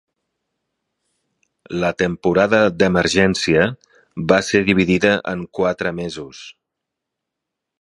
La 1.83 1.91
temporada 2.03 2.61
d'emergència 2.79 3.67
va 4.33 4.41
ser 4.49 4.63
dividida 4.71 5.15
en 5.35 5.45
quatre 5.59 5.93
mesos. 6.03 6.45